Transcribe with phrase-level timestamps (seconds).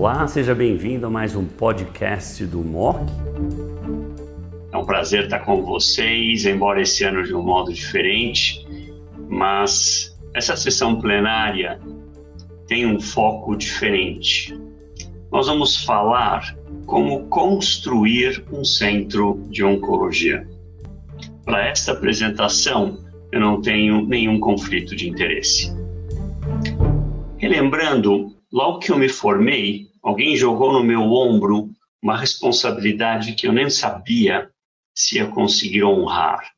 [0.00, 3.00] Olá, seja bem-vindo a mais um podcast do MOC.
[4.70, 8.64] É um prazer estar com vocês, embora esse ano de um modo diferente,
[9.28, 11.80] mas essa sessão plenária
[12.68, 14.56] tem um foco diferente.
[15.32, 16.56] Nós vamos falar
[16.86, 20.48] como construir um centro de oncologia.
[21.44, 23.00] Para esta apresentação,
[23.32, 25.76] eu não tenho nenhum conflito de interesse.
[27.36, 31.70] Relembrando, logo que eu me formei, alguém jogou no meu ombro
[32.02, 34.50] uma responsabilidade que eu nem sabia
[34.94, 36.52] se ia conseguir honrar.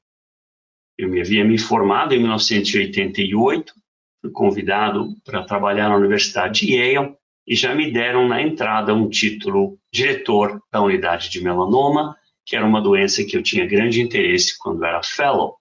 [0.96, 3.72] Eu me havia me formado em 1988,
[4.20, 7.14] fui convidado para trabalhar na Universidade de Yale
[7.46, 12.66] e já me deram na entrada um título diretor da unidade de melanoma, que era
[12.66, 15.56] uma doença que eu tinha grande interesse quando era fellow.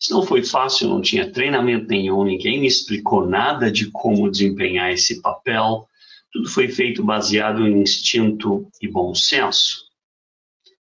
[0.00, 4.92] Isso não foi fácil, não tinha treinamento nenhum, ninguém me explicou nada de como desempenhar
[4.92, 5.88] esse papel.
[6.32, 9.86] Tudo foi feito baseado em instinto e bom senso.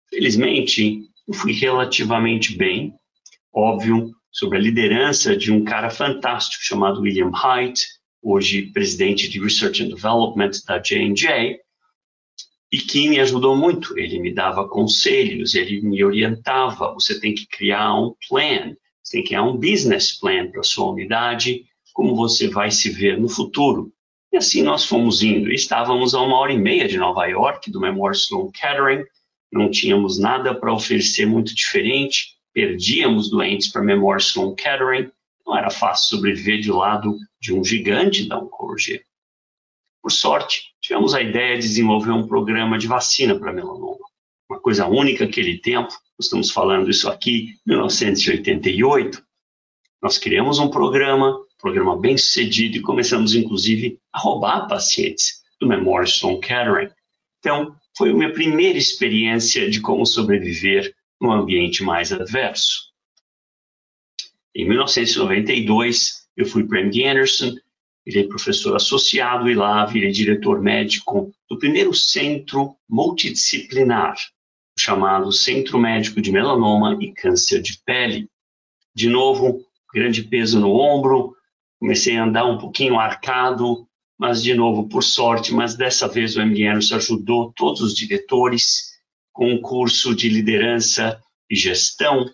[0.09, 2.95] Felizmente, eu fui relativamente bem,
[3.53, 7.87] óbvio, sobre a liderança de um cara fantástico chamado William Haidt,
[8.23, 11.61] hoje presidente de Research and Development da J&J,
[12.73, 13.99] e que me ajudou muito.
[13.99, 16.95] Ele me dava conselhos, ele me orientava.
[16.95, 18.75] Você tem que criar um plan,
[19.13, 23.21] você tem que criar um business plan para sua unidade, como você vai se ver
[23.21, 23.93] no futuro.
[24.33, 25.53] E assim nós fomos indo.
[25.53, 29.05] Estávamos a uma hora e meia de Nova York, do Memorial Sloan Kettering,
[29.53, 35.11] não tínhamos nada para oferecer muito diferente, perdíamos doentes para Memorial Sloan Kettering,
[35.47, 39.03] não era fácil sobreviver de lado de um gigante da oncologia.
[40.03, 43.99] Por sorte, tivemos a ideia de desenvolver um programa de vacina para melanoma.
[44.49, 45.93] Uma coisa única naquele tempo,
[46.25, 49.23] estamos falando isso aqui em 1988,
[50.03, 56.05] nós criamos um programa, programa bem sucedido, e começamos, inclusive, a roubar pacientes do Memorial
[56.05, 56.91] Sloan Kettering.
[57.39, 62.91] Então, foi a minha primeira experiência de como sobreviver num ambiente mais adverso.
[64.55, 67.55] Em 1992, eu fui para MD Anderson,
[68.05, 74.17] virei professor associado e lá virei diretor médico do primeiro centro multidisciplinar,
[74.79, 78.29] chamado Centro Médico de Melanoma e Câncer de Pele.
[78.95, 81.35] De novo, grande peso no ombro,
[81.79, 83.87] comecei a andar um pouquinho arcado,
[84.19, 88.93] mas de novo, por sorte, mas dessa vez o MD Anderson ajudou todos os diretores
[89.33, 92.27] com um curso de liderança e gestão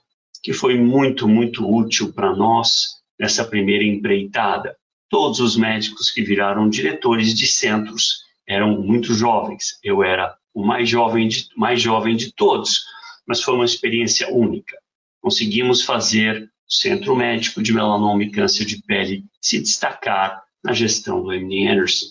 [0.43, 4.77] que foi muito, muito útil para nós nessa primeira empreitada.
[5.09, 9.79] Todos os médicos que viraram diretores de centros eram muito jovens.
[9.83, 12.85] Eu era o mais jovem de, mais jovem de todos,
[13.25, 14.77] mas foi uma experiência única.
[15.21, 21.23] Conseguimos fazer o Centro Médico de Melanoma e Câncer de Pele se destacar na gestão
[21.23, 22.07] do MD Anderson.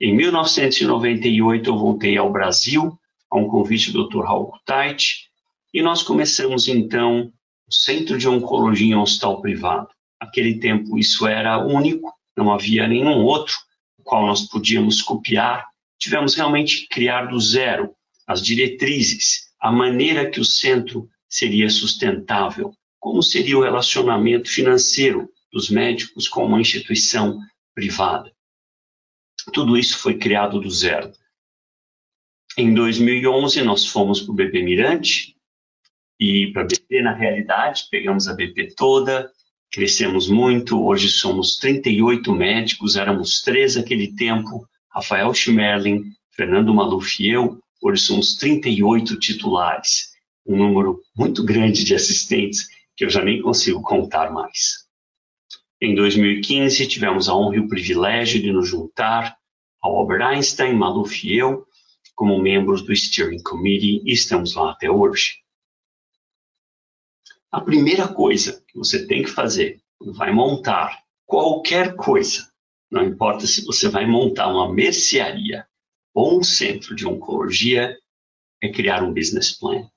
[0.00, 2.98] Em 1998, eu voltei ao Brasil,
[3.30, 4.24] a um convite do Dr.
[4.24, 5.28] Raul Kutait,
[5.72, 7.32] e nós começamos, então,
[7.68, 9.88] o Centro de Oncologia em Hospital Privado.
[10.20, 13.54] Naquele tempo, isso era único, não havia nenhum outro,
[14.02, 15.71] qual nós podíamos copiar.
[16.02, 17.94] Tivemos realmente que criar do zero
[18.26, 25.70] as diretrizes, a maneira que o centro seria sustentável, como seria o relacionamento financeiro dos
[25.70, 27.38] médicos com uma instituição
[27.72, 28.32] privada.
[29.52, 31.12] Tudo isso foi criado do zero.
[32.58, 35.36] Em 2011, nós fomos para o BP Mirante
[36.18, 39.30] e para a BP, na realidade, pegamos a BP toda,
[39.70, 47.30] crescemos muito, hoje somos 38 médicos, éramos três naquele tempo, Rafael Schmerling, Fernando Maluf e
[47.30, 50.12] eu, hoje somos 38 titulares,
[50.46, 54.86] um número muito grande de assistentes que eu já nem consigo contar mais.
[55.80, 59.34] Em 2015, tivemos a honra e o privilégio de nos juntar
[59.80, 61.66] ao Albert Einstein, Maluf e eu,
[62.14, 65.38] como membros do Steering Committee, e estamos lá até hoje.
[67.50, 72.51] A primeira coisa que você tem que fazer quando vai montar qualquer coisa,
[72.92, 75.66] não importa se você vai montar uma mercearia
[76.14, 77.96] ou um centro de oncologia,
[78.62, 79.88] é criar um business plan.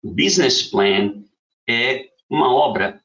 [0.00, 1.24] O business plan
[1.68, 3.02] é uma obra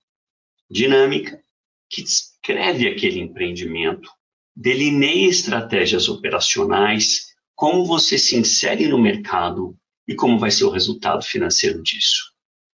[0.69, 1.43] dinâmica
[1.89, 4.11] que descreve aquele empreendimento,
[4.55, 9.75] delineia estratégias operacionais, como você se insere no mercado
[10.07, 12.31] e como vai ser o resultado financeiro disso.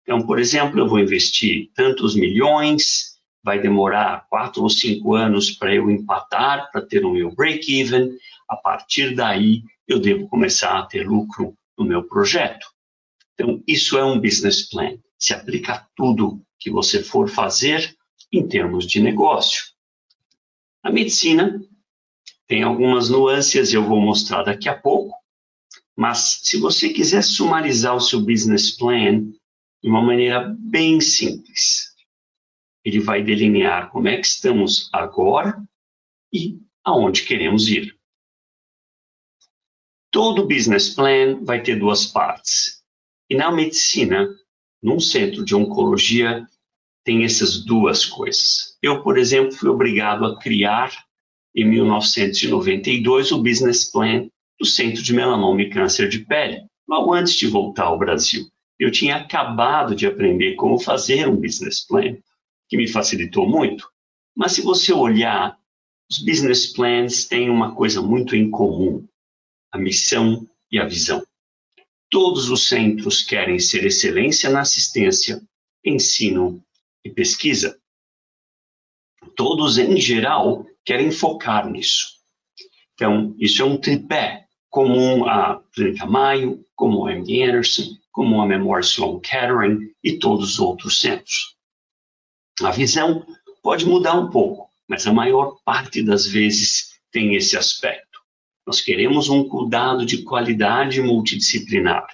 [0.04, 5.74] Então, por exemplo, eu vou investir tantos milhões, vai demorar quatro ou cinco anos para
[5.74, 8.18] eu empatar, para ter o meu break-even.
[8.48, 12.68] A partir daí, eu devo começar a ter lucro no meu projeto.
[13.34, 14.98] Então, isso é um business plan.
[15.18, 17.96] Se aplica a tudo que você for fazer
[18.32, 19.64] em termos de negócio.
[20.84, 21.60] A medicina
[22.48, 25.16] Tem algumas nuances, eu vou mostrar daqui a pouco,
[25.96, 29.22] mas se você quiser sumarizar o seu business plan
[29.84, 31.89] de uma maneira bem simples,
[32.84, 35.62] ele vai delinear como é que estamos agora
[36.34, 37.98] e aonde queremos ir.
[40.12, 42.84] Todo business plan vai ter duas partes.
[43.30, 44.28] E na medicina,
[44.82, 46.48] num centro de oncologia,
[47.04, 48.78] tem essas duas coisas.
[48.82, 50.92] Eu, por exemplo, fui obrigado a criar,
[51.56, 54.28] em 1992, o business plan
[54.60, 58.48] do Centro de Melanoma e Câncer de Pele, logo antes de voltar ao Brasil.
[58.80, 62.18] Eu tinha acabado de aprender como fazer um business plan,
[62.70, 63.90] que me facilitou muito.
[64.36, 65.58] Mas se você olhar,
[66.10, 69.06] os business plans têm uma coisa muito em comum
[69.72, 71.24] a missão e a visão.
[72.10, 75.42] Todos os centros querem ser excelência na assistência,
[75.86, 76.64] ensino
[77.04, 77.80] e pesquisa.
[79.36, 82.20] Todos, em geral, querem focar nisso.
[82.94, 88.46] Então, isso é um tripé comum à Clínica Mayo, como a MD Anderson, como a
[88.46, 91.59] Memorial Sloan Kettering e todos os outros centros.
[92.64, 93.26] A visão
[93.64, 98.20] pode mudar um pouco, mas a maior parte das vezes tem esse aspecto.
[98.66, 102.06] Nós queremos um cuidado de qualidade multidisciplinar,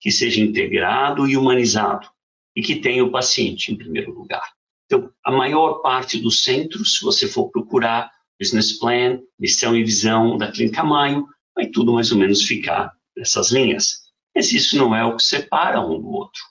[0.00, 2.08] que seja integrado e humanizado,
[2.54, 4.52] e que tenha o paciente em primeiro lugar.
[4.86, 10.36] Então, a maior parte dos centros, se você for procurar business plan, missão e visão
[10.36, 14.02] da Clínica Maio, vai tudo mais ou menos ficar nessas linhas.
[14.34, 16.42] Mas isso não é o que separa um do outro.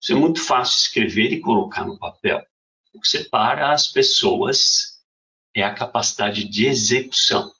[0.00, 2.42] Isso é muito fácil escrever e colocar no papel.
[2.92, 5.00] O que separa as pessoas
[5.54, 7.52] é a capacidade de execução.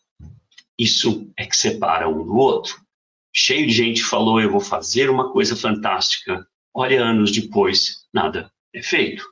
[0.79, 2.81] Isso é que separa um do outro.
[3.33, 6.47] Cheio de gente falou, eu vou fazer uma coisa fantástica.
[6.75, 9.27] Olha, anos depois, nada é feito.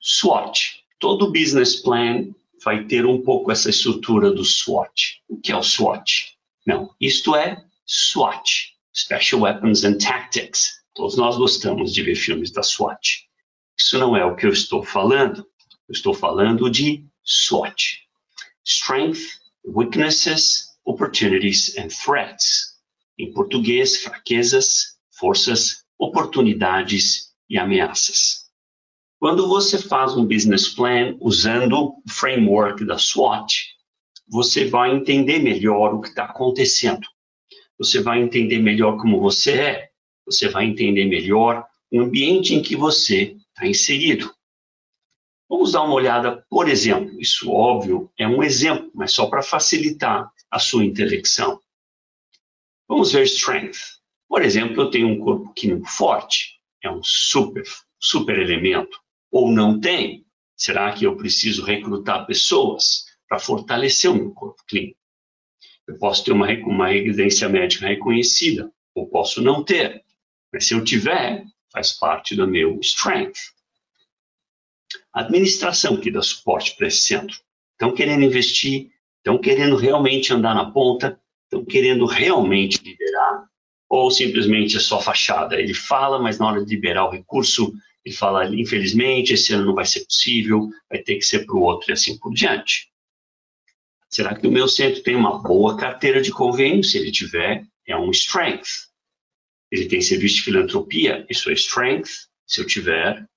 [0.00, 0.84] SWOT.
[0.98, 2.34] Todo business plan
[2.64, 5.22] vai ter um pouco essa estrutura do SWOT.
[5.28, 6.34] O que é o SWOT?
[6.66, 10.82] Não, isto é SWAT, Special Weapons and Tactics.
[10.94, 13.28] Todos nós gostamos de ver filmes da SWAT.
[13.78, 15.46] Isso não é o que eu estou falando.
[15.88, 18.00] Eu estou falando de SWOT.
[18.64, 19.20] Strength,
[19.66, 22.74] weaknesses, opportunities and threats.
[23.18, 28.44] Em português, fraquezas, forças, oportunidades e ameaças.
[29.18, 33.74] Quando você faz um business plan usando o framework da SWOT,
[34.28, 37.06] você vai entender melhor o que está acontecendo.
[37.78, 39.88] Você vai entender melhor como você é.
[40.26, 44.34] Você vai entender melhor o ambiente em que você está inserido.
[45.48, 50.30] Vamos dar uma olhada, por exemplo, isso óbvio é um exemplo, mas só para facilitar
[50.50, 51.60] a sua intelecção.
[52.88, 53.78] Vamos ver strength.
[54.28, 57.62] Por exemplo, eu tenho um corpo químico forte, é um super,
[58.00, 58.98] super elemento.
[59.30, 60.26] Ou não tem?
[60.56, 64.98] Será que eu preciso recrutar pessoas para fortalecer o meu corpo clínico?
[65.86, 70.02] Eu posso ter uma, uma evidência médica reconhecida, ou posso não ter.
[70.52, 73.52] Mas se eu tiver, faz parte do meu strength.
[75.12, 77.36] A administração que dá suporte para esse centro.
[77.72, 83.46] Estão querendo investir, estão querendo realmente andar na ponta, estão querendo realmente liderar,
[83.88, 85.60] ou simplesmente é só fachada.
[85.60, 87.74] Ele fala, mas na hora de liberar o recurso,
[88.04, 91.62] ele fala, infelizmente, esse ano não vai ser possível, vai ter que ser para o
[91.62, 92.88] outro e assim por diante.
[94.08, 96.84] Será que o meu centro tem uma boa carteira de convênio?
[96.84, 98.93] Se ele tiver, é um strength.
[99.74, 101.26] Ele tem serviço de filantropia?
[101.28, 102.28] Isso é strength.
[102.46, 103.28] Se eu tiver,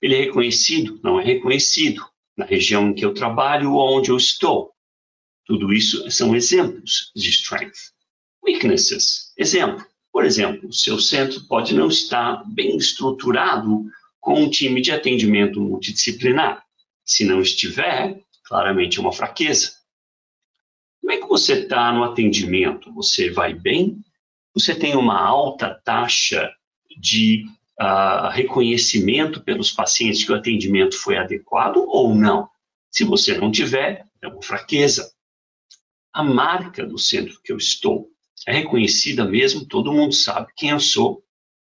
[0.00, 4.16] ele é reconhecido, não é reconhecido na região em que eu trabalho ou onde eu
[4.16, 4.70] estou.
[5.44, 7.90] Tudo isso são exemplos de strength.
[8.46, 9.84] Weaknesses, exemplo.
[10.12, 13.84] Por exemplo, o seu centro pode não estar bem estruturado
[14.20, 16.62] com um time de atendimento multidisciplinar.
[17.04, 19.72] Se não estiver, claramente é uma fraqueza.
[21.00, 22.94] Como é que você está no atendimento?
[22.94, 24.00] Você vai bem?
[24.54, 26.50] Você tem uma alta taxa
[26.98, 27.46] de
[27.80, 32.48] uh, reconhecimento pelos pacientes que o atendimento foi adequado ou não.
[32.90, 35.10] Se você não tiver, é uma fraqueza.
[36.12, 38.10] A marca do centro que eu estou
[38.46, 41.22] é reconhecida mesmo, todo mundo sabe quem eu sou,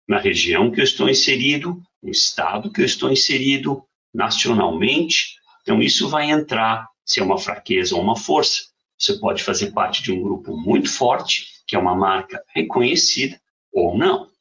[0.08, 5.36] na região que eu estou inserido, no estado que eu estou inserido, nacionalmente.
[5.62, 8.68] Então, isso vai entrar se é uma fraqueza ou uma força.
[8.98, 13.40] Você pode fazer parte de um grupo muito forte, que é uma marca reconhecida,
[13.72, 14.32] ou não.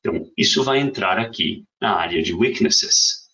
[0.00, 3.28] Então, isso vai entrar aqui na área de weaknesses.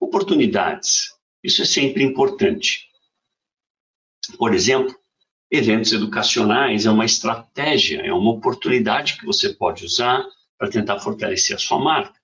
[0.00, 1.12] Oportunidades.
[1.42, 2.88] Isso é sempre importante.
[4.36, 4.94] Por exemplo,
[5.50, 10.24] eventos educacionais é uma estratégia, é uma oportunidade que você pode usar
[10.56, 12.18] para tentar fortalecer a sua marca.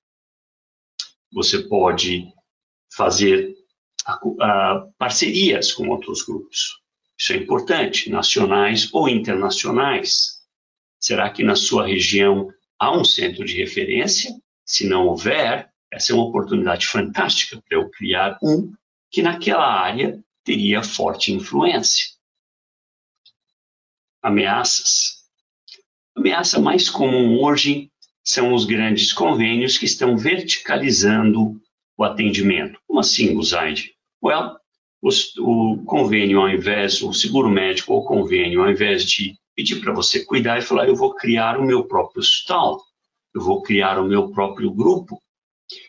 [1.32, 2.32] Você pode
[2.94, 3.54] fazer
[4.98, 6.82] parcerias com outros grupos.
[7.18, 10.42] Isso é importante, nacionais ou internacionais.
[10.98, 14.34] Será que na sua região há um centro de referência?
[14.64, 18.72] Se não houver, essa é uma oportunidade fantástica para eu criar um
[19.10, 22.06] que naquela área teria forte influência.
[24.22, 25.24] Ameaças.
[26.16, 27.90] A ameaça mais comum hoje
[28.24, 31.60] são os grandes convênios que estão verticalizando
[31.96, 32.80] o atendimento.
[32.86, 33.94] Como assim, Buzaide?
[34.22, 34.56] Well,
[35.38, 40.24] o convênio, ao invés, o seguro médico ou convênio, ao invés de pedir para você
[40.24, 42.80] cuidar e falar, eu vou criar o meu próprio hospital,
[43.34, 45.20] eu vou criar o meu próprio grupo,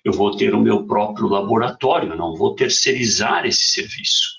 [0.04, 4.36] eu vou ter o meu próprio laboratório, não vou terceirizar esse serviço.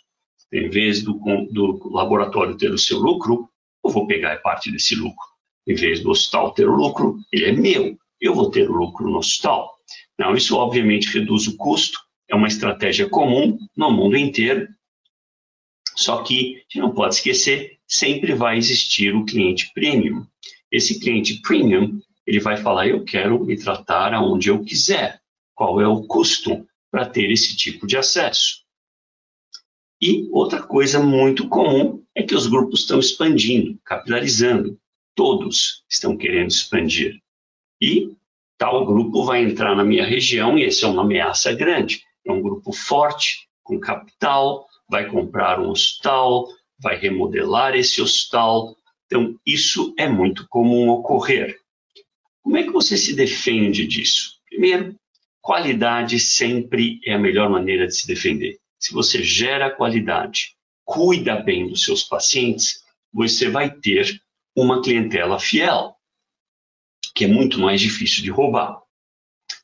[0.53, 1.15] Em vez do,
[1.51, 3.49] do laboratório ter o seu lucro,
[3.85, 5.27] eu vou pegar parte desse lucro.
[5.67, 9.09] Em vez do hospital ter o lucro, ele é meu, eu vou ter o lucro
[9.09, 9.75] no hospital.
[10.19, 14.69] Não, isso obviamente reduz o custo, é uma estratégia comum no mundo inteiro.
[15.95, 20.27] Só que, a gente não pode esquecer, sempre vai existir o cliente premium.
[20.71, 25.21] Esse cliente premium, ele vai falar, eu quero me tratar aonde eu quiser.
[25.55, 28.65] Qual é o custo para ter esse tipo de acesso?
[30.03, 34.79] E outra coisa muito comum é que os grupos estão expandindo, capilarizando.
[35.15, 37.23] Todos estão querendo expandir.
[37.81, 38.13] E
[38.59, 42.43] tal grupo vai entrar na minha região e essa é uma ameaça grande é um
[42.43, 46.47] grupo forte, com capital, vai comprar um hospital,
[46.79, 48.77] vai remodelar esse hospital.
[49.07, 51.57] Então, isso é muito comum ocorrer.
[52.43, 54.39] Como é que você se defende disso?
[54.49, 54.97] Primeiro,
[55.41, 58.59] qualidade sempre é a melhor maneira de se defender.
[58.79, 64.21] Se você gera qualidade, cuida bem dos seus pacientes, você vai ter
[64.55, 65.97] uma clientela fiel,
[67.15, 68.81] que é muito mais difícil de roubar.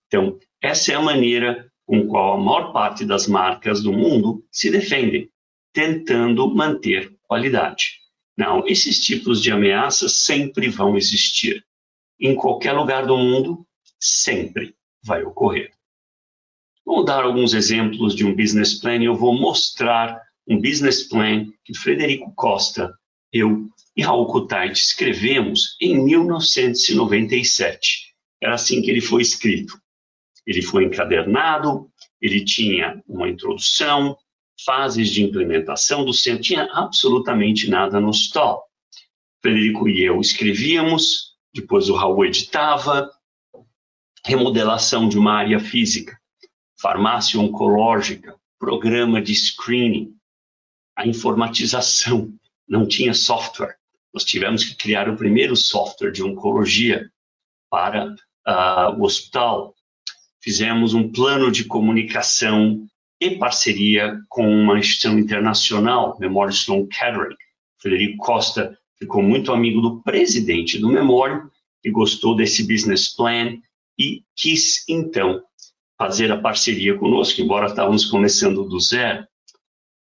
[0.07, 4.71] Então, essa é a maneira com qual a maior parte das marcas do mundo se
[4.71, 5.29] defendem,
[5.75, 7.99] tentando manter qualidade.
[8.35, 11.63] Não, esses tipos de ameaças sempre vão existir.
[12.19, 13.67] Em qualquer lugar do mundo,
[14.01, 15.71] sempre vai ocorrer.
[16.83, 20.19] Vou dar alguns exemplos de um business plan e eu vou mostrar
[20.49, 22.91] um business plan que Frederico Costa,
[23.31, 28.15] eu e Raul Kutait escrevemos em 1997.
[28.43, 29.79] Era assim que ele foi escrito.
[30.47, 34.17] Ele foi encadernado, ele tinha uma introdução,
[34.65, 38.65] fases de implementação do centro, tinha absolutamente nada no stall.
[39.41, 43.11] Frederico e eu escrevíamos, depois o Raul editava,
[44.25, 46.17] remodelação de uma área física,
[46.81, 50.15] farmácia oncológica, programa de screening,
[50.97, 52.33] a informatização,
[52.69, 53.77] não tinha software.
[54.15, 57.11] Nós tivemos que criar o primeiro software de oncologia
[57.69, 59.75] para uh, o hospital,
[60.43, 62.85] fizemos um plano de comunicação
[63.21, 67.37] e parceria com uma instituição internacional, Memória Sloan Kettering.
[67.79, 71.43] Frederico Costa ficou muito amigo do presidente do Memória,
[71.81, 73.59] que gostou desse business plan
[73.99, 75.43] e quis, então,
[75.97, 79.25] fazer a parceria conosco, embora estávamos começando do zero.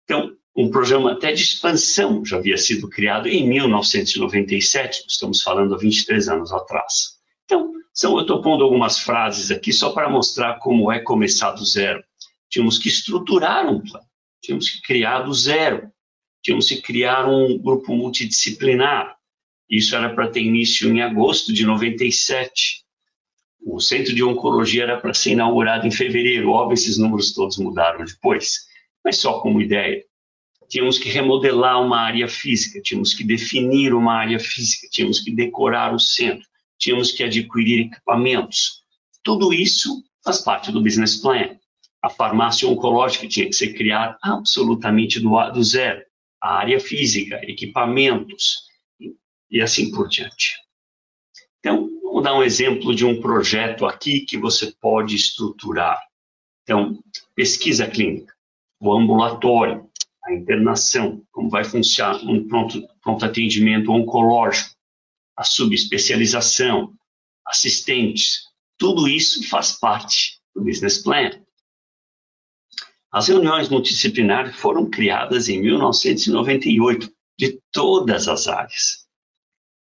[0.06, 5.78] Então, um programa até de expansão já havia sido criado em 1997, estamos falando há
[5.78, 7.18] 23 anos atrás.
[7.46, 11.66] Então, são, eu estou pondo algumas frases aqui só para mostrar como é começar do
[11.66, 12.04] zero.
[12.50, 14.06] Tínhamos que estruturar um plano,
[14.42, 15.92] tínhamos que criar do zero,
[16.42, 19.16] tínhamos que criar um grupo multidisciplinar.
[19.70, 22.84] Isso era para ter início em agosto de 97.
[23.66, 26.50] O centro de oncologia era para ser inaugurado em fevereiro.
[26.50, 28.68] Óbvio, esses números todos mudaram depois,
[29.04, 30.04] mas só como ideia.
[30.70, 35.94] Tínhamos que remodelar uma área física, tínhamos que definir uma área física, tínhamos que decorar
[35.94, 36.51] o centro
[36.82, 38.84] tínhamos que adquirir equipamentos.
[39.24, 41.56] Tudo isso faz parte do business plan.
[42.02, 46.04] A farmácia oncológica tinha que ser criada absolutamente do, do zero.
[46.42, 48.64] A área física, equipamentos
[49.50, 50.56] e assim por diante.
[51.60, 56.02] Então, vamos dar um exemplo de um projeto aqui que você pode estruturar.
[56.64, 57.00] Então,
[57.36, 58.34] pesquisa clínica,
[58.80, 59.88] o ambulatório,
[60.26, 64.72] a internação, como vai funcionar um pronto, pronto atendimento oncológico,
[65.36, 66.94] a subespecialização,
[67.46, 68.42] assistentes,
[68.78, 71.32] tudo isso faz parte do business plan.
[73.12, 79.06] As reuniões multidisciplinares foram criadas em 1998 de todas as áreas.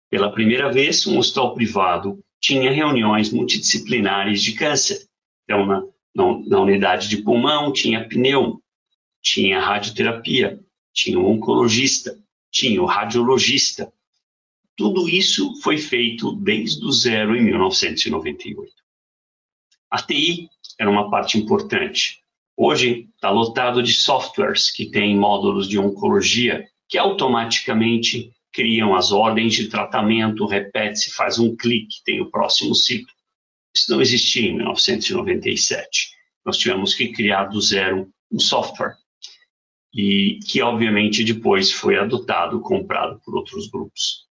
[0.09, 5.07] Pela primeira vez, um hospital privado tinha reuniões multidisciplinares de câncer.
[5.43, 5.81] Então, na,
[6.15, 8.61] na, na unidade de pulmão, tinha pneu,
[9.21, 10.59] tinha radioterapia,
[10.93, 12.17] tinha o oncologista,
[12.51, 13.93] tinha o radiologista,
[14.79, 18.71] tudo isso foi feito desde o zero em 1998.
[19.91, 22.21] A TI era uma parte importante.
[22.55, 29.53] Hoje está lotado de softwares que têm módulos de oncologia, que automaticamente criam as ordens
[29.55, 33.13] de tratamento, repete-se, faz um clique, tem o próximo ciclo.
[33.75, 36.11] Isso não existia em 1997.
[36.45, 38.95] Nós tivemos que criar do zero um software
[39.93, 44.28] e que obviamente depois foi adotado, comprado por outros grupos.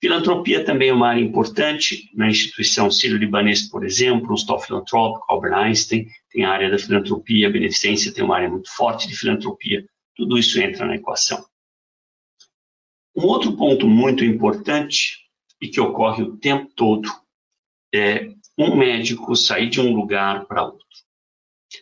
[0.00, 5.54] Filantropia também é uma área importante na instituição sírio-libanês, por exemplo, o Stop Filantrópico, Albert
[5.54, 9.84] Einstein, tem a área da filantropia, a beneficência tem uma área muito forte de filantropia,
[10.14, 11.44] tudo isso entra na equação.
[13.16, 15.18] Um outro ponto muito importante
[15.60, 17.10] e que ocorre o tempo todo
[17.92, 20.86] é um médico sair de um lugar para outro.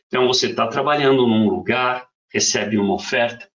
[0.06, 3.50] Então, você está trabalhando num lugar, recebe uma oferta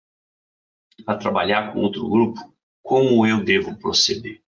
[1.05, 4.41] para trabalhar com outro grupo, como eu devo proceder?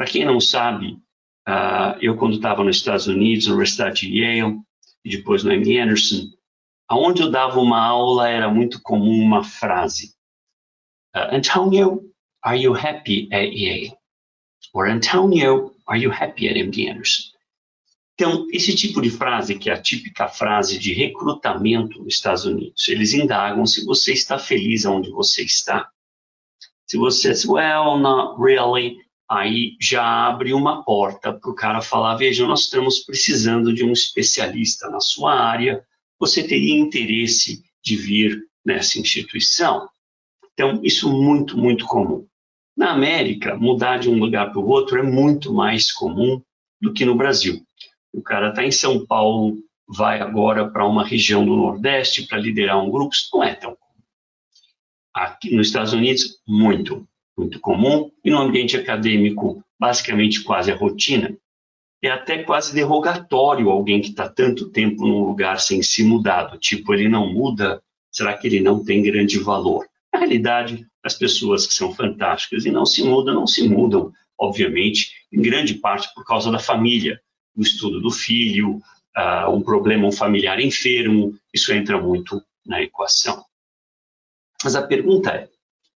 [0.00, 0.92] Para quem não sabe,
[1.46, 4.58] uh, eu quando estava nos Estados Unidos, na Universidade de Yale,
[5.04, 5.78] e depois no M.
[5.78, 6.22] Anderson,
[6.88, 10.14] aonde eu dava uma aula era muito comum uma frase.
[11.14, 12.00] Uh, Antonio,
[12.42, 13.92] are you happy at Yale?
[14.72, 17.36] Or Antonio, are you happy at MD Anderson?
[18.14, 22.88] Então, esse tipo de frase, que é a típica frase de recrutamento nos Estados Unidos,
[22.88, 25.90] eles indagam se você está feliz onde você está.
[26.86, 28.96] Se você diz, well, not really,
[29.30, 33.92] aí já abre uma porta para o cara falar: veja, nós estamos precisando de um
[33.92, 35.84] especialista na sua área,
[36.18, 39.88] você teria interesse de vir nessa instituição?
[40.52, 42.26] Então, isso é muito, muito comum.
[42.76, 46.42] Na América, mudar de um lugar para o outro é muito mais comum
[46.80, 47.62] do que no Brasil.
[48.12, 49.56] O cara está em São Paulo,
[49.86, 53.76] vai agora para uma região do Nordeste para liderar um grupo, isso não é tão
[53.76, 54.02] comum.
[55.14, 57.06] Aqui nos Estados Unidos, muito
[57.40, 61.34] muito comum, e no ambiente acadêmico, basicamente quase a rotina.
[62.02, 66.94] É até quase derrogatório alguém que está tanto tempo num lugar sem se mudar, tipo,
[66.94, 69.86] ele não muda, será que ele não tem grande valor?
[70.12, 75.12] Na realidade, as pessoas que são fantásticas e não se mudam, não se mudam, obviamente,
[75.32, 77.20] em grande parte por causa da família,
[77.54, 78.80] do estudo do filho,
[79.16, 83.44] uh, um problema um familiar enfermo, isso entra muito na equação.
[84.62, 85.48] Mas a pergunta é: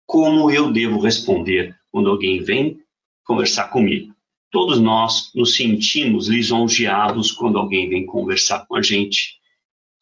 [0.07, 2.79] como eu devo responder quando alguém vem
[3.25, 4.15] conversar comigo.
[4.51, 9.35] Todos nós nos sentimos lisonjeados quando alguém vem conversar com a gente,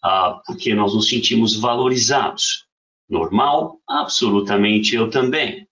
[0.02, 2.66] ah, porque nós nos sentimos valorizados.
[3.08, 3.80] Normal?
[3.88, 5.66] Absolutamente eu também.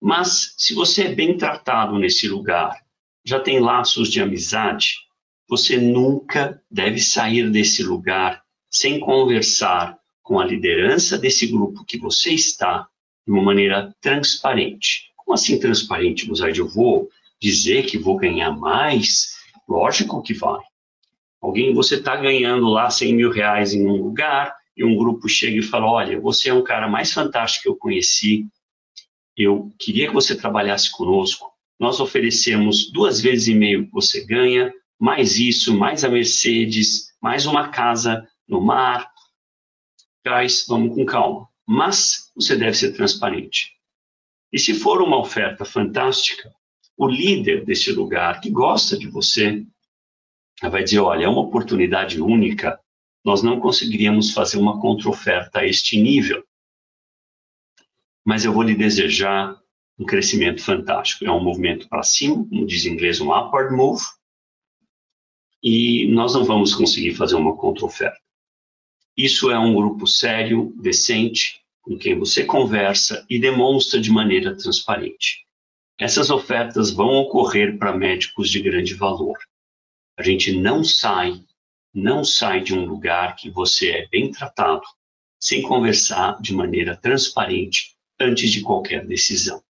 [0.00, 2.76] Mas se você é bem tratado nesse lugar,
[3.24, 4.96] já tem laços de amizade,
[5.48, 12.32] você nunca deve sair desse lugar sem conversar com a liderança desse grupo que você
[12.32, 12.88] está
[13.26, 15.12] de uma maneira transparente.
[15.16, 16.60] Como assim transparente, Buzaide?
[16.60, 17.08] Eu vou
[17.40, 19.34] dizer que vou ganhar mais?
[19.68, 20.60] Lógico que vai.
[21.40, 25.58] Alguém, você está ganhando lá 100 mil reais em um lugar e um grupo chega
[25.58, 28.46] e fala, olha, você é um cara mais fantástico que eu conheci,
[29.36, 34.72] eu queria que você trabalhasse conosco, nós oferecemos duas vezes e meio que você ganha,
[34.98, 39.10] mais isso, mais a Mercedes, mais uma casa no mar.
[40.24, 43.72] Guys, vamos com calma mas você deve ser transparente.
[44.52, 46.52] E se for uma oferta fantástica,
[46.96, 49.64] o líder desse lugar que gosta de você
[50.62, 52.78] vai dizer: olha, é uma oportunidade única,
[53.24, 56.44] nós não conseguiríamos fazer uma contraoferta a este nível,
[58.24, 59.60] mas eu vou lhe desejar
[59.98, 61.24] um crescimento fantástico.
[61.24, 64.04] É um movimento para cima, como diz em inglês, um upward move,
[65.62, 68.20] e nós não vamos conseguir fazer uma contraoferta.
[69.16, 75.46] Isso é um grupo sério, decente, com quem você conversa e demonstra de maneira transparente.
[75.98, 79.38] Essas ofertas vão ocorrer para médicos de grande valor.
[80.16, 81.44] A gente não sai,
[81.92, 84.82] não sai de um lugar que você é bem tratado,
[85.38, 89.62] sem conversar de maneira transparente antes de qualquer decisão.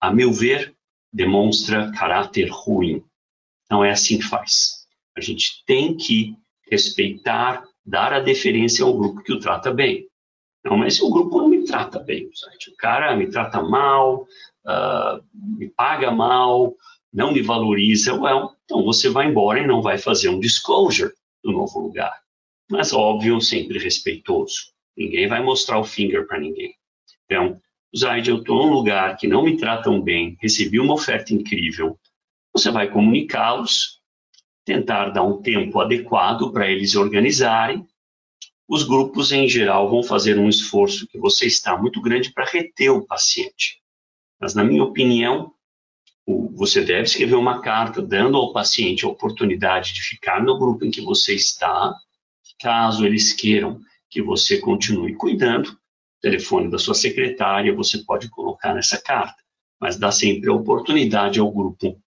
[0.00, 0.76] A meu ver,
[1.12, 3.02] demonstra caráter ruim.
[3.70, 4.86] Não é assim que faz.
[5.16, 6.36] A gente tem que
[6.70, 10.06] respeitar dar a deferência ao grupo que o trata bem.
[10.64, 14.22] Não, mas o grupo não me trata bem, o cara me trata mal,
[14.66, 16.74] uh, me paga mal,
[17.12, 21.12] não me valoriza, well, então você vai embora e não vai fazer um disclosure
[21.44, 22.12] do novo lugar.
[22.68, 24.72] Mas, óbvio, sempre respeitoso.
[24.96, 26.74] Ninguém vai mostrar o finger para ninguém.
[27.24, 27.60] Então,
[27.96, 31.96] Zaid, eu estou num lugar que não me tratam bem, recebi uma oferta incrível.
[32.52, 33.95] Você vai comunicá-los,
[34.66, 37.86] tentar dar um tempo adequado para eles organizarem.
[38.68, 42.90] Os grupos, em geral, vão fazer um esforço que você está muito grande para reter
[42.90, 43.80] o paciente.
[44.40, 45.52] Mas, na minha opinião,
[46.52, 50.90] você deve escrever uma carta dando ao paciente a oportunidade de ficar no grupo em
[50.90, 51.94] que você está,
[52.58, 55.78] caso eles queiram que você continue cuidando.
[56.20, 59.36] telefone da sua secretária, você pode colocar nessa carta,
[59.80, 62.02] mas dá sempre a oportunidade ao grupo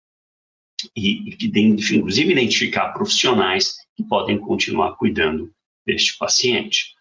[0.96, 5.52] e, inclusive, identificar profissionais que podem continuar cuidando
[5.86, 6.94] deste paciente.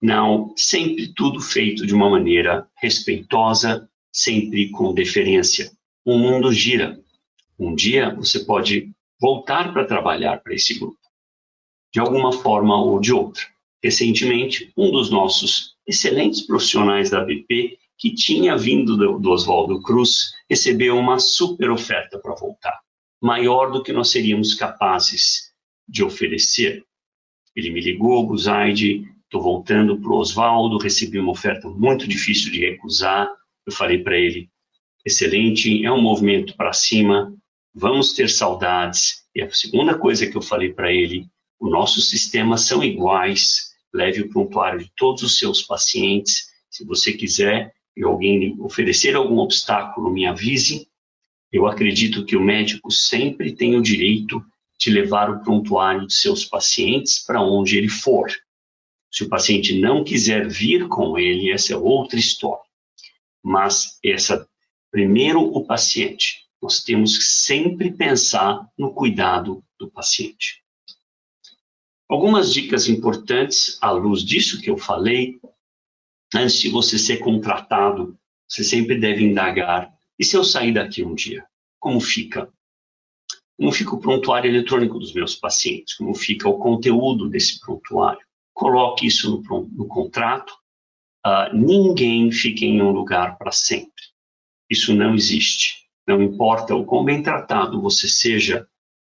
[0.00, 5.70] Não, sempre tudo feito de uma maneira respeitosa, sempre com deferência.
[6.04, 6.98] O mundo gira.
[7.58, 10.98] Um dia você pode voltar para trabalhar para esse grupo,
[11.92, 13.42] de alguma forma ou de outra.
[13.82, 20.32] Recentemente, um dos nossos excelentes profissionais da BP, que tinha vindo do, do Oswaldo Cruz,
[20.48, 22.80] recebeu uma super oferta para voltar,
[23.20, 25.52] maior do que nós seríamos capazes
[25.88, 26.84] de oferecer.
[27.54, 32.60] Ele me ligou, Guzaide, estou voltando para o Oswaldo, recebi uma oferta muito difícil de
[32.60, 33.28] recusar.
[33.66, 34.48] Eu falei para ele,
[35.04, 37.34] excelente, é um movimento para cima,
[37.74, 39.24] vamos ter saudades.
[39.34, 41.28] E a segunda coisa que eu falei para ele,
[41.60, 46.48] os nossos sistemas são iguais, leve o prontuário de todos os seus pacientes.
[46.70, 50.88] Se você quiser e alguém oferecer algum obstáculo, me avise.
[51.52, 54.44] Eu acredito que o médico sempre tem o direito
[54.78, 58.30] de levar o prontuário de seus pacientes para onde ele for.
[59.10, 62.62] Se o paciente não quiser vir com ele, essa é outra história.
[63.42, 64.48] Mas essa
[64.90, 66.46] primeiro o paciente.
[66.62, 70.62] Nós temos que sempre pensar no cuidado do paciente.
[72.08, 75.40] Algumas dicas importantes à luz disso que eu falei.
[76.34, 81.14] Antes de você ser contratado, você sempre deve indagar: e se eu sair daqui um
[81.14, 81.46] dia?
[81.78, 82.52] Como fica?
[83.56, 85.94] Como fica o prontuário eletrônico dos meus pacientes?
[85.94, 88.20] Como fica o conteúdo desse prontuário?
[88.52, 90.52] Coloque isso no, no contrato.
[91.26, 94.04] Uh, ninguém fica em um lugar para sempre.
[94.68, 95.88] Isso não existe.
[96.06, 98.68] Não importa o quão bem tratado você seja,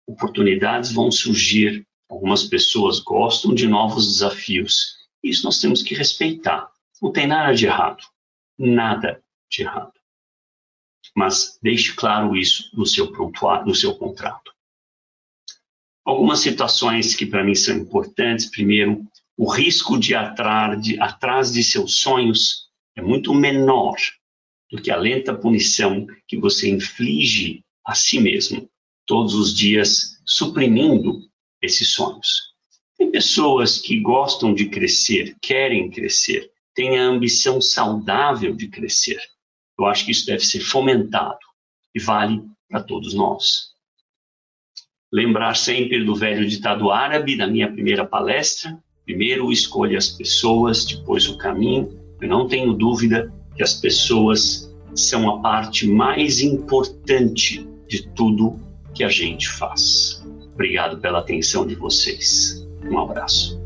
[0.08, 1.88] oportunidades vão surgir.
[2.08, 4.96] Algumas pessoas gostam de novos desafios.
[5.24, 6.70] Isso nós temos que respeitar.
[7.02, 8.04] Não tem nada de errado.
[8.60, 9.99] Nada de errado
[11.16, 14.52] mas deixe claro isso no seu prontuário, no seu contrato.
[16.06, 18.46] Algumas situações que para mim são importantes.
[18.46, 19.06] Primeiro,
[19.38, 23.96] o risco de, atrar, de atrás de seus sonhos é muito menor
[24.72, 28.70] do que a lenta punição que você inflige a si mesmo
[29.06, 31.22] todos os dias, suprimindo
[31.62, 32.54] esses sonhos.
[32.98, 39.20] Tem pessoas que gostam de crescer, querem crescer, têm a ambição saudável de crescer.
[39.80, 41.40] Eu acho que isso deve ser fomentado
[41.96, 43.70] e vale para todos nós.
[45.12, 51.28] Lembrar sempre do velho ditado árabe da minha primeira palestra: primeiro escolha as pessoas, depois
[51.28, 51.98] o caminho.
[52.22, 58.60] Eu não tenho dúvida que as pessoas são a parte mais importante de tudo
[58.94, 60.24] que a gente faz.
[60.54, 62.68] Obrigado pela atenção de vocês.
[62.84, 63.59] Um abraço.